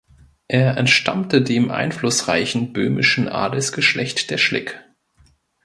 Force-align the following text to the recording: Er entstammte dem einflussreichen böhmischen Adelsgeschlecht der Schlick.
Er 0.47 0.77
entstammte 0.77 1.43
dem 1.43 1.69
einflussreichen 1.69 2.73
böhmischen 2.73 3.29
Adelsgeschlecht 3.29 4.31
der 4.31 4.39
Schlick. 4.39 4.83